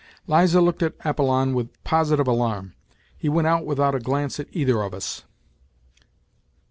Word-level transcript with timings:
Liza 0.25 0.61
looked 0.61 0.81
at 0.81 0.95
Apollon 1.05 1.53
with 1.53 1.69
positive 1.83 2.27
alarm. 2.27 2.73
He 3.15 3.29
went 3.29 3.45
out 3.45 3.67
without 3.67 3.93
a 3.93 3.99
glance 3.99 4.39
at 4.39 4.47
either 4.51 4.81
of 4.81 4.95
us. 4.95 5.25